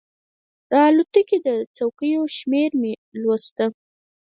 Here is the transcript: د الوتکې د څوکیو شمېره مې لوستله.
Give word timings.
د 0.69 0.71
الوتکې 0.87 1.37
د 1.47 1.49
څوکیو 1.75 2.21
شمېره 2.37 2.75
مې 2.81 2.93
لوستله. 3.21 3.75